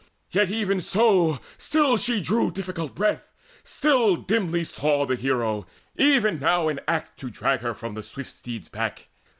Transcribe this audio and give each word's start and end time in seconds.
Yet 0.31 0.49
even 0.49 0.81
so 0.81 1.37
Still 1.59 1.95
drew 1.95 1.97
she 1.99 2.49
difficult 2.51 2.95
breath, 2.95 3.29
still 3.61 4.15
dimly 4.15 4.63
saw 4.63 5.05
The 5.05 5.15
hero, 5.15 5.67
even 5.95 6.39
now 6.39 6.67
in 6.69 6.79
act 6.87 7.19
to 7.19 7.29
drag 7.29 7.59
Her 7.59 7.75
from 7.75 7.93
the 7.93 8.01
swift 8.01 8.31
steed's 8.31 8.67
back. 8.67 9.09